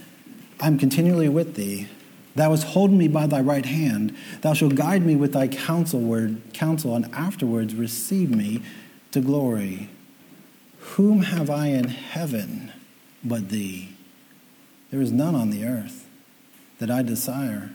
[0.60, 1.88] I'm continually with thee.
[2.34, 4.16] Thou hast holden me by thy right hand.
[4.40, 8.62] Thou shalt guide me with thy counsel, word, counsel, and afterwards receive me
[9.12, 9.88] to glory.
[10.80, 12.72] Whom have I in heaven
[13.22, 13.90] but thee?
[14.90, 16.08] There is none on the earth
[16.78, 17.70] that I desire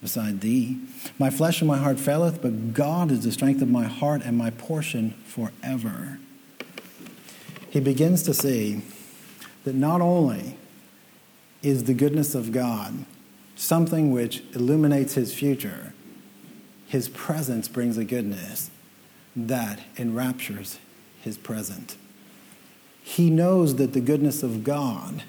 [0.00, 0.78] beside thee.
[1.18, 4.36] My flesh and my heart faileth, but God is the strength of my heart and
[4.36, 6.18] my portion forever.
[7.70, 8.82] He begins to see
[9.64, 10.56] that not only
[11.62, 13.04] is the goodness of God
[13.56, 15.92] something which illuminates his future,
[16.86, 18.70] his presence brings a goodness
[19.34, 20.78] that enraptures
[21.20, 21.96] his present.
[23.02, 25.24] He knows that the goodness of God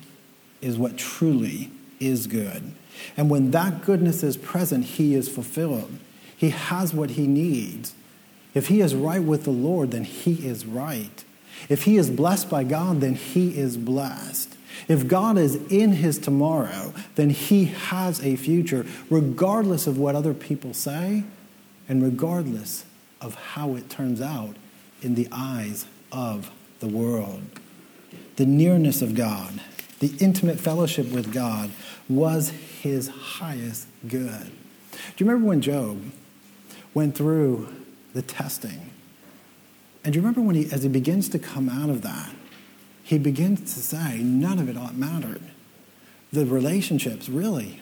[0.61, 2.73] is what truly is good.
[3.15, 5.91] And when that goodness is present, he is fulfilled.
[6.35, 7.93] He has what he needs.
[8.53, 11.23] If he is right with the Lord, then he is right.
[11.67, 14.55] If he is blessed by God, then he is blessed.
[14.87, 20.33] If God is in his tomorrow, then he has a future, regardless of what other
[20.33, 21.23] people say
[21.87, 22.85] and regardless
[23.19, 24.55] of how it turns out
[25.01, 27.41] in the eyes of the world.
[28.37, 29.61] The nearness of God,
[29.99, 31.69] the intimate fellowship with God
[32.07, 32.49] was
[32.81, 34.51] his highest good.
[34.91, 36.01] Do you remember when Job
[36.93, 37.73] went through
[38.13, 38.91] the testing?
[40.03, 42.31] And do you remember when he, as he begins to come out of that,
[43.03, 45.41] he begins to say, none of it mattered.
[46.31, 47.81] The relationships, really,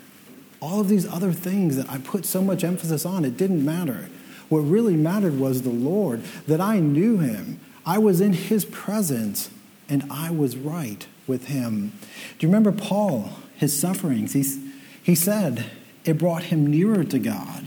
[0.59, 4.09] all of these other things that I put so much emphasis on, it didn't matter.
[4.49, 7.59] What really mattered was the Lord, that I knew him.
[7.85, 9.49] I was in his presence,
[9.87, 11.93] and I was right with him.
[12.37, 14.33] Do you remember Paul, his sufferings?
[14.33, 14.59] He's,
[15.01, 15.65] he said
[16.05, 17.65] it brought him nearer to God.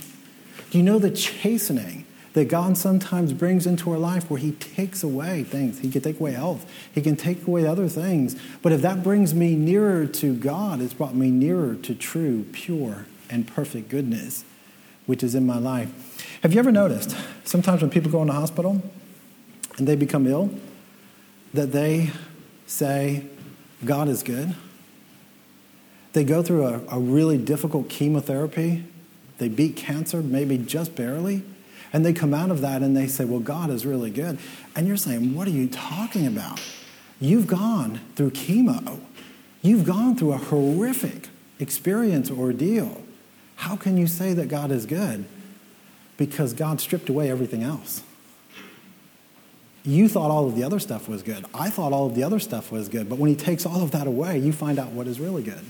[0.70, 5.02] Do you know the chastening that God sometimes brings into our life where He takes
[5.02, 5.80] away things.
[5.80, 8.36] He can take away health, He can take away other things.
[8.62, 13.06] But if that brings me nearer to God, it's brought me nearer to true, pure,
[13.28, 14.44] and perfect goodness,
[15.06, 15.90] which is in my life.
[16.42, 18.82] Have you ever noticed sometimes when people go in the hospital
[19.76, 20.50] and they become ill,
[21.52, 22.10] that they
[22.66, 23.24] say,
[23.84, 24.54] God is good?
[26.12, 28.84] They go through a, a really difficult chemotherapy.
[29.38, 31.42] They beat cancer, maybe just barely
[31.92, 34.38] and they come out of that and they say, Well, God is really good.
[34.76, 36.60] And you're saying, What are you talking about?
[37.20, 39.00] You've gone through chemo,
[39.60, 43.02] you've gone through a horrific experience ordeal.
[43.56, 45.26] How can you say that God is good?
[46.20, 48.02] because God stripped away everything else.
[49.82, 51.44] You thought all of the other stuff was good.
[51.54, 53.08] I thought all of the other stuff was good.
[53.08, 55.64] But when He takes all of that away, you find out what is really good.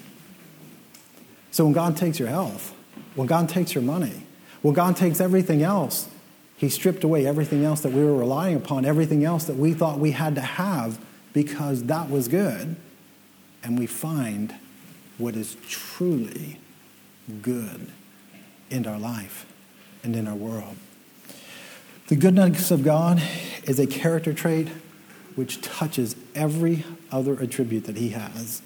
[1.53, 2.75] So when God takes your health,
[3.15, 4.23] when God takes your money,
[4.63, 6.09] when God takes everything else,
[6.57, 9.99] He stripped away everything else that we were relying upon, everything else that we thought
[9.99, 10.99] we had to have
[11.33, 12.77] because that was good.
[13.63, 14.55] And we find
[15.19, 16.59] what is truly
[17.43, 17.89] good
[18.71, 19.47] in our life
[20.03, 20.77] and in our world.
[22.09, 23.23] The goodness of God
[23.65, 24.69] is a character trait
[25.37, 28.63] which touches every other attribute that he has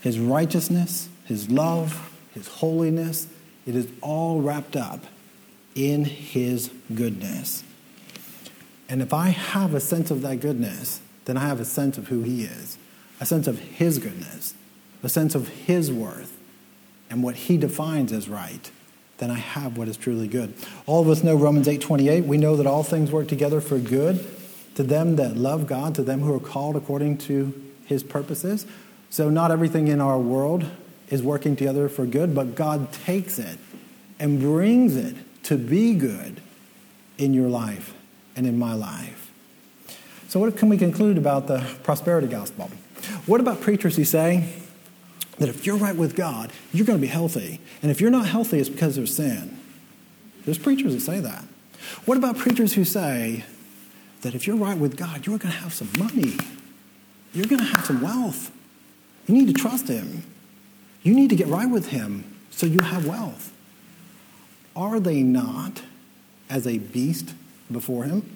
[0.00, 3.26] his righteousness, his love, his holiness.
[3.66, 5.04] It is all wrapped up
[5.74, 7.64] in his goodness.
[8.88, 12.06] And if I have a sense of that goodness, then I have a sense of
[12.06, 12.78] who he is,
[13.20, 14.54] a sense of his goodness,
[15.02, 16.38] a sense of his worth,
[17.10, 18.70] and what he defines as right
[19.18, 20.52] then I have what is truly good.
[20.84, 22.26] All of us know Romans 8:28.
[22.26, 24.24] We know that all things work together for good
[24.76, 27.52] to them that love God, to them who are called according to
[27.86, 28.66] his purposes.
[29.10, 30.64] So not everything in our world
[31.08, 33.58] is working together for good, but God takes it
[34.18, 36.40] and brings it to be good
[37.18, 37.94] in your life
[38.34, 39.30] and in my life.
[40.28, 42.70] So what can we conclude about the prosperity gospel?
[43.26, 44.52] What about preachers who say,
[45.38, 47.60] that if you're right with God, you're going to be healthy.
[47.82, 49.58] And if you're not healthy, it's because there's sin.
[50.44, 51.44] There's preachers that say that.
[52.04, 53.44] What about preachers who say
[54.26, 56.36] that if you're right with God, you're going to have some money?
[57.32, 58.50] You're going to have some wealth.
[59.28, 60.24] You need to trust Him.
[61.04, 63.52] You need to get right with Him so you have wealth.
[64.74, 65.82] Are they not
[66.50, 67.34] as a beast
[67.70, 68.28] before Him?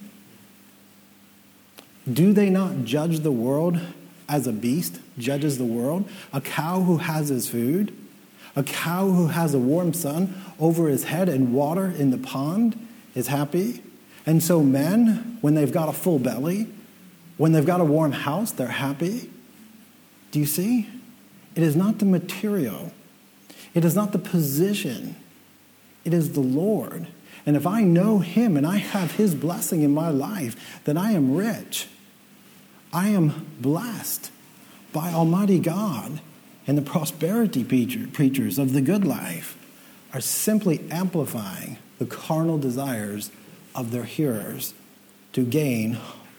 [2.11, 3.81] Do they not judge the world
[4.29, 7.93] as a beast judges the world, a cow who has his food,
[8.55, 12.79] a cow who has a warm sun over his head and water in the pond
[13.17, 13.83] is happy.
[14.27, 16.69] And so, men, when they've got a full belly,
[17.37, 19.31] when they've got a warm house, they're happy.
[20.31, 20.89] Do you see?
[21.55, 22.93] It is not the material,
[23.75, 25.17] it is not the position,
[26.05, 27.09] it is the Lord.
[27.47, 31.13] And if I know Him and I have His blessing in my life, then I
[31.13, 31.89] am rich.
[32.93, 34.31] I am blessed
[34.93, 36.21] by Almighty God.
[36.67, 39.57] And the prosperity preachers of the good life
[40.13, 43.31] are simply amplifying the carnal desires
[43.75, 44.75] of their hearers
[45.33, 45.99] to gain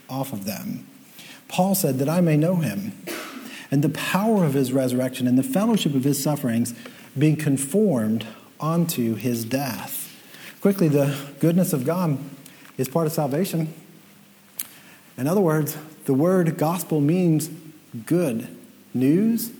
[0.10, 0.88] off of them.
[1.48, 2.94] Paul said, That I may know him
[3.72, 6.76] and the power of his resurrection and the fellowship of his sufferings,
[7.17, 8.28] being conformed
[8.60, 10.10] unto his death.
[10.60, 12.20] Quickly, the goodness of God
[12.78, 13.74] is part of salvation.
[15.17, 17.50] In other words, the word gospel means
[18.06, 18.48] good
[18.94, 19.52] news.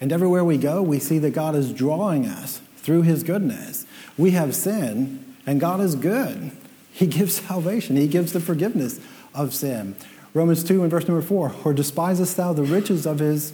[0.00, 3.84] And everywhere we go, we see that God is drawing us through his goodness.
[4.16, 6.52] We have sin, and God is good.
[6.92, 9.00] He gives salvation, he gives the forgiveness
[9.34, 9.94] of sin.
[10.34, 13.52] Romans 2 and verse number 4 Or despisest thou the riches of his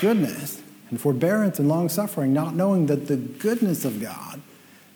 [0.00, 4.40] goodness and forbearance and long suffering, not knowing that the goodness of God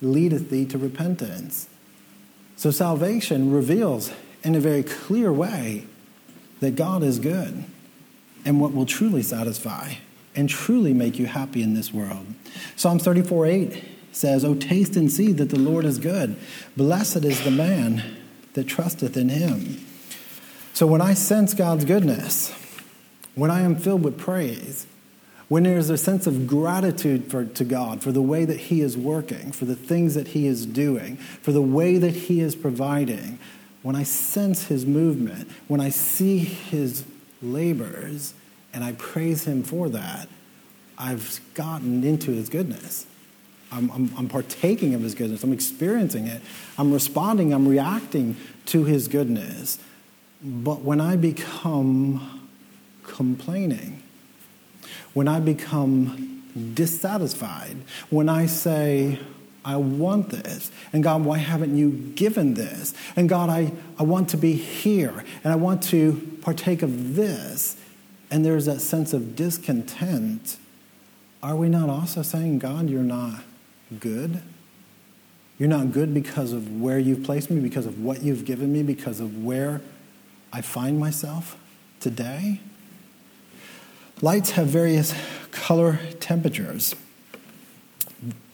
[0.00, 1.68] leadeth thee to repentance?
[2.56, 4.10] So salvation reveals
[4.42, 5.84] in a very clear way
[6.60, 7.64] that God is good
[8.44, 9.94] and what will truly satisfy
[10.34, 12.26] and truly make you happy in this world.
[12.76, 13.84] Psalms 34 8
[14.16, 16.36] says, O taste and see that the Lord is good.
[16.76, 18.02] Blessed is the man
[18.54, 19.84] that trusteth in him.
[20.72, 22.52] So when I sense God's goodness,
[23.34, 24.86] when I am filled with praise,
[25.48, 28.96] when there's a sense of gratitude for, to God for the way that He is
[28.96, 33.38] working, for the things that He is doing, for the way that He is providing,
[33.86, 37.04] when I sense his movement, when I see his
[37.40, 38.34] labors,
[38.74, 40.28] and I praise him for that,
[40.98, 43.06] I've gotten into his goodness.
[43.72, 45.42] I'm, I'm, I'm, partaking of his goodness.
[45.42, 46.40] I'm experiencing it.
[46.78, 47.52] I'm responding.
[47.52, 49.78] I'm reacting to his goodness.
[50.42, 52.48] But when I become
[53.02, 54.02] complaining,
[55.14, 56.42] when I become
[56.74, 57.76] dissatisfied,
[58.10, 59.18] when I say,
[59.64, 60.70] I want this.
[60.92, 62.94] And God, why haven't you given this?
[63.16, 67.76] And God, I, I want to be here and I want to partake of this.
[68.30, 70.56] And there's that sense of discontent.
[71.42, 73.42] Are we not also saying, God, you're not
[74.00, 74.42] good?
[75.58, 78.82] You're not good because of where you've placed me, because of what you've given me,
[78.82, 79.80] because of where
[80.52, 81.58] I find myself
[82.00, 82.60] today?
[84.22, 85.14] Lights have various
[85.50, 86.94] color temperatures.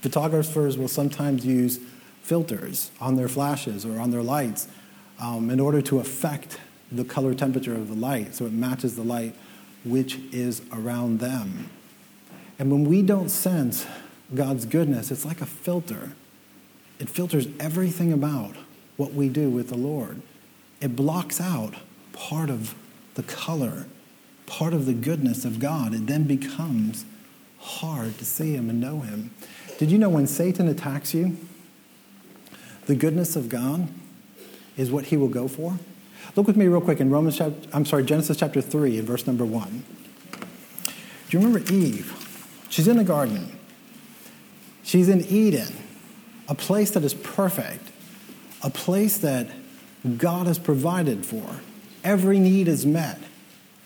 [0.00, 1.78] Photographers will sometimes use
[2.22, 4.68] filters on their flashes or on their lights
[5.20, 6.58] um, in order to affect
[6.90, 9.34] the color temperature of the light so it matches the light
[9.84, 11.68] which is around them.
[12.58, 13.86] And when we don't sense
[14.34, 16.12] God's goodness, it's like a filter.
[16.98, 18.54] it filters everything about
[18.96, 20.22] what we do with the Lord.
[20.80, 21.74] It blocks out
[22.12, 22.74] part of
[23.14, 23.86] the color,
[24.46, 25.94] part of the goodness of God.
[25.94, 27.04] It then becomes
[27.58, 29.30] hard to see Him and know Him.
[29.78, 31.36] Did you know when Satan attacks you,
[32.86, 33.88] the goodness of God
[34.76, 35.78] is what he will go for?
[36.36, 39.26] Look with me real quick in Romans chapter, I'm sorry, Genesis chapter 3 and verse
[39.26, 39.84] number 1.
[40.32, 40.40] Do
[41.30, 42.14] you remember Eve?
[42.68, 43.58] She's in the garden.
[44.82, 45.74] She's in Eden,
[46.48, 47.88] a place that is perfect,
[48.62, 49.48] a place that
[50.18, 51.60] God has provided for.
[52.04, 53.20] Every need is met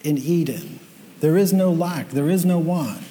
[0.03, 0.81] in Eden.
[1.21, 3.03] There is no lack, there is no want.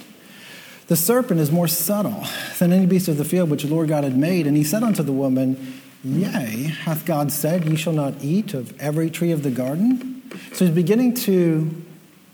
[0.88, 2.24] The serpent is more subtle
[2.60, 4.46] than any beast of the field which the Lord God had made.
[4.46, 8.80] And he said unto the woman, Yea, hath God said, Ye shall not eat of
[8.80, 10.22] every tree of the garden?
[10.54, 11.84] So he's beginning to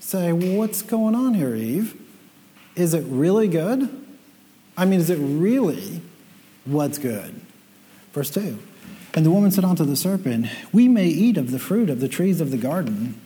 [0.00, 1.98] say, well, What's going on here, Eve?
[2.76, 4.01] Is it really good?
[4.82, 6.00] I mean, is it really
[6.64, 7.40] what's good?
[8.12, 8.58] Verse 2
[9.14, 12.08] And the woman said unto the serpent, We may eat of the fruit of the
[12.08, 13.20] trees of the garden.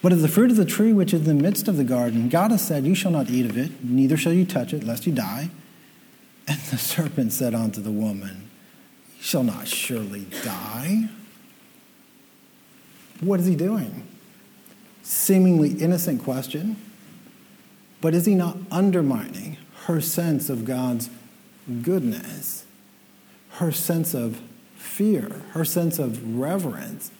[0.00, 2.30] But of the fruit of the tree which is in the midst of the garden,
[2.30, 5.06] God has said, You shall not eat of it, neither shall you touch it, lest
[5.06, 5.50] you die.
[6.48, 8.48] And the serpent said unto the woman,
[9.18, 11.10] You shall not surely die.
[13.20, 14.08] What is he doing?
[15.02, 16.76] Seemingly innocent question,
[18.00, 21.10] but is he not undermining her sense of God's
[21.82, 22.64] goodness,
[23.52, 24.40] her sense of
[24.76, 27.10] fear, her sense of reverence?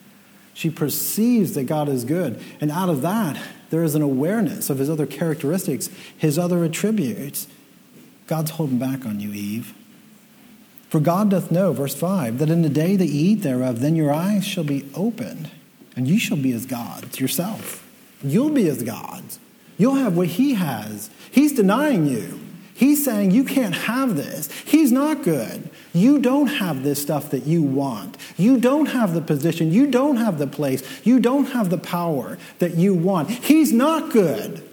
[0.54, 2.40] She perceives that God is good.
[2.60, 3.40] And out of that,
[3.70, 7.46] there is an awareness of his other characteristics, his other attributes.
[8.26, 9.74] God's holding back on you, Eve.
[10.90, 13.96] For God doth know, verse 5, that in the day that ye eat thereof, then
[13.96, 15.50] your eyes shall be opened,
[15.96, 17.88] and ye shall be as gods yourself.
[18.22, 19.38] You'll be as gods.
[19.78, 21.08] You'll have what he has.
[21.30, 22.40] He's denying you.
[22.82, 24.50] He's saying you can't have this.
[24.62, 25.70] He's not good.
[25.94, 28.16] You don't have this stuff that you want.
[28.36, 29.70] You don't have the position.
[29.70, 30.82] You don't have the place.
[31.04, 33.30] You don't have the power that you want.
[33.30, 34.68] He's not good.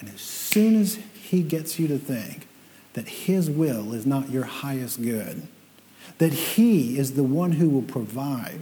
[0.00, 2.48] And as soon as he gets you to think
[2.94, 5.46] that his will is not your highest good,
[6.18, 8.58] that he is the one who will provide,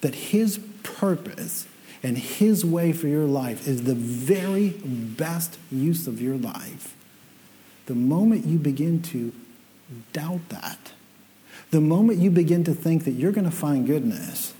[0.00, 1.68] that his purpose
[2.02, 6.96] and his way for your life is the very best use of your life,
[7.88, 9.32] the moment you begin to
[10.12, 10.92] doubt that.
[11.70, 14.52] The moment you begin to think that you're going to find goodness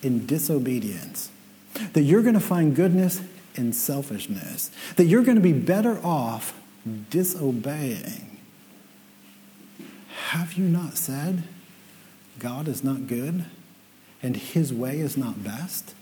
[0.00, 1.32] in disobedience,
[1.92, 3.20] that you're going to find goodness
[3.56, 6.56] in selfishness, that you're going to be better off
[7.10, 8.38] disobeying,
[10.28, 11.42] have you not said
[12.38, 13.44] God is not good
[14.22, 15.96] and his way is not best?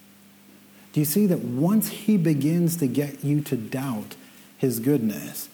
[0.92, 4.16] Do you see that once he begins to get you to doubt
[4.58, 5.48] his goodness,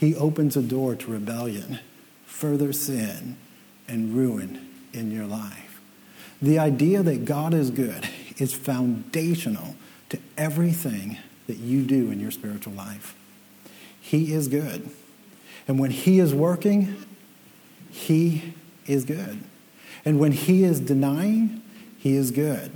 [0.00, 1.78] he opens a door to rebellion?
[2.40, 3.36] further sin
[3.86, 5.78] and ruin in your life.
[6.40, 9.74] The idea that God is good is foundational
[10.08, 13.14] to everything that you do in your spiritual life.
[14.00, 14.88] He is good.
[15.68, 17.04] And when He is working,
[17.90, 18.54] He
[18.86, 19.40] is good.
[20.06, 21.60] And when He is denying,
[21.98, 22.72] He is good.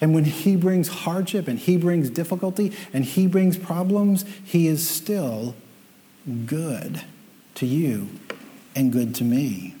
[0.00, 4.88] And when He brings hardship and He brings difficulty and He brings problems, He is
[4.88, 5.56] still
[6.46, 7.02] good
[7.56, 8.08] to you
[8.74, 9.74] and good to me.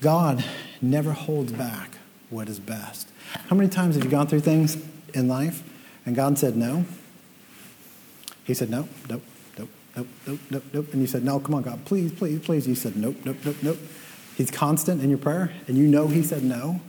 [0.00, 0.44] God
[0.80, 1.98] never holds back
[2.30, 3.08] what is best.
[3.48, 4.76] How many times have you gone through things
[5.12, 5.62] in life
[6.06, 6.84] and God said no?
[8.44, 9.22] He said no, nope,
[9.58, 10.92] nope, nope, nope, nope, nope.
[10.92, 12.66] And you said, no, come on, God, please, please, please.
[12.66, 13.78] You said nope, nope, nope, nope.
[14.36, 16.80] He's constant in your prayer and you know He said no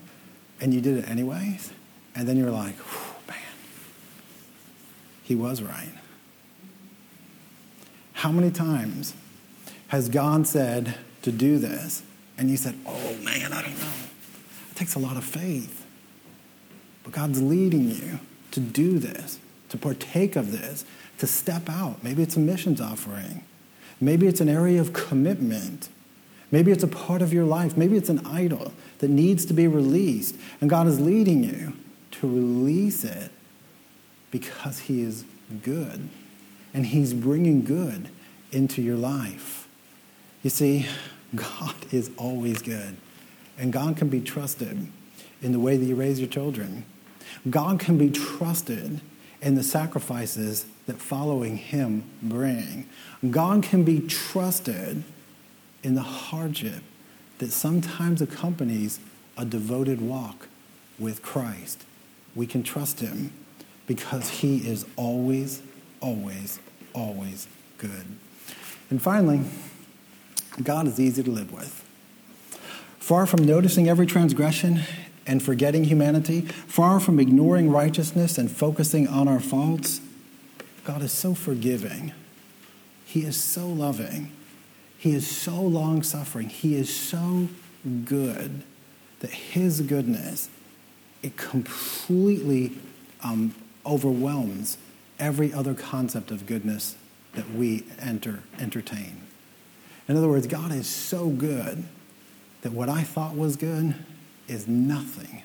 [0.59, 1.71] and you did it anyways.
[2.15, 2.75] And then you're like,
[3.27, 3.37] man,
[5.23, 5.91] He was right.
[8.21, 9.15] How many times
[9.87, 10.93] has God said
[11.23, 12.03] to do this?
[12.37, 13.93] And you said, oh man, I don't know.
[14.69, 15.83] It takes a lot of faith.
[17.03, 18.19] But God's leading you
[18.51, 20.85] to do this, to partake of this,
[21.17, 22.03] to step out.
[22.03, 23.43] Maybe it's a missions offering.
[23.99, 25.89] Maybe it's an area of commitment.
[26.51, 27.75] Maybe it's a part of your life.
[27.75, 30.35] Maybe it's an idol that needs to be released.
[30.61, 31.73] And God is leading you
[32.11, 33.31] to release it
[34.29, 35.25] because He is
[35.63, 36.07] good.
[36.71, 38.09] And He's bringing good
[38.51, 39.67] into your life.
[40.43, 40.87] You see,
[41.35, 42.97] God is always good,
[43.57, 44.87] and God can be trusted
[45.41, 46.85] in the way that you raise your children.
[47.49, 49.01] God can be trusted
[49.41, 52.87] in the sacrifices that following Him bring.
[53.29, 55.03] God can be trusted
[55.83, 56.83] in the hardship
[57.39, 58.99] that sometimes accompanies
[59.37, 60.47] a devoted walk
[60.99, 61.83] with Christ.
[62.35, 63.33] We can trust Him
[63.87, 65.61] because He is always,
[66.01, 66.59] always,
[66.93, 67.47] always
[67.79, 68.05] good.
[68.91, 69.41] And finally,
[70.61, 71.83] God is easy to live with.
[72.99, 74.81] far from noticing every transgression
[75.25, 80.01] and forgetting humanity, far from ignoring righteousness and focusing on our faults,
[80.83, 82.13] God is so forgiving.
[83.05, 84.31] He is so loving.
[84.97, 86.49] He is so long suffering.
[86.49, 87.47] He is so
[88.05, 88.61] good
[89.21, 90.49] that His goodness
[91.23, 92.73] it completely
[93.23, 93.53] um,
[93.85, 94.77] overwhelms
[95.19, 96.95] every other concept of goodness
[97.33, 99.21] that we enter entertain.
[100.07, 101.85] In other words, God is so good
[102.61, 103.95] that what I thought was good
[104.47, 105.43] is nothing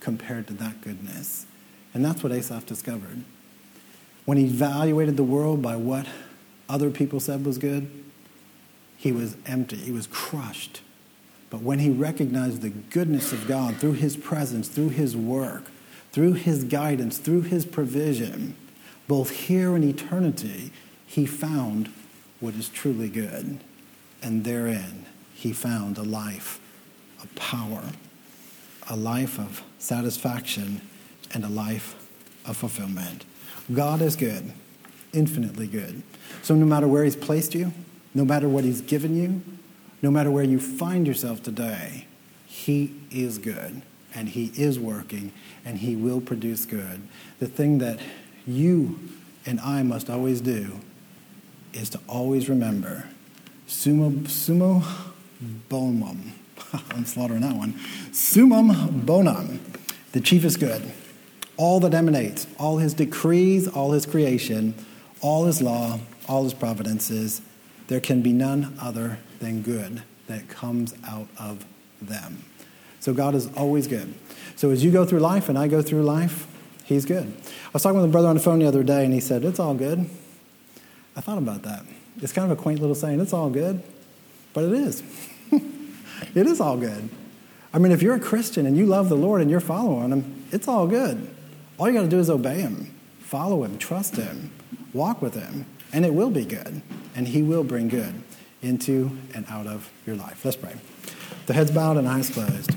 [0.00, 1.46] compared to that goodness.
[1.94, 3.22] And that's what Asaph discovered.
[4.24, 6.06] When he evaluated the world by what
[6.68, 7.88] other people said was good,
[8.96, 10.80] he was empty, he was crushed.
[11.50, 15.64] But when he recognized the goodness of God through his presence, through his work,
[16.10, 18.56] through his guidance, through his provision,
[19.06, 20.72] both here and eternity,
[21.14, 21.88] he found
[22.40, 23.60] what is truly good.
[24.20, 26.58] And therein, he found a life
[27.22, 27.84] of power,
[28.90, 30.80] a life of satisfaction,
[31.32, 31.94] and a life
[32.44, 33.24] of fulfillment.
[33.72, 34.54] God is good,
[35.12, 36.02] infinitely good.
[36.42, 37.72] So no matter where he's placed you,
[38.12, 39.40] no matter what he's given you,
[40.02, 42.08] no matter where you find yourself today,
[42.44, 43.82] he is good
[44.16, 45.30] and he is working
[45.64, 47.06] and he will produce good.
[47.38, 48.00] The thing that
[48.48, 48.98] you
[49.46, 50.80] and I must always do
[51.74, 53.08] is to always remember
[53.68, 54.84] sumo, sumo
[55.68, 56.32] bonum.
[56.90, 57.78] I'm slaughtering that one.
[58.12, 59.60] Summum bonum.
[60.12, 60.82] The chief is good.
[61.56, 64.74] All that emanates, all his decrees, all his creation,
[65.20, 67.42] all his law, all his providences,
[67.88, 71.64] there can be none other than good that comes out of
[72.00, 72.44] them.
[73.00, 74.14] So God is always good.
[74.56, 76.46] So as you go through life and I go through life,
[76.84, 77.26] he's good.
[77.26, 79.44] I was talking with a brother on the phone the other day and he said,
[79.44, 80.08] It's all good.
[81.16, 81.84] I thought about that.
[82.20, 83.82] It's kind of a quaint little saying, it's all good,
[84.52, 85.02] but it is.
[86.34, 87.08] it is all good.
[87.72, 90.44] I mean, if you're a Christian and you love the Lord and you're following Him,
[90.52, 91.28] it's all good.
[91.76, 94.52] All you got to do is obey Him, follow Him, trust Him,
[94.92, 96.82] walk with Him, and it will be good.
[97.16, 98.14] And He will bring good
[98.62, 100.44] into and out of your life.
[100.44, 100.74] Let's pray.
[101.46, 102.70] The heads bowed and eyes closed.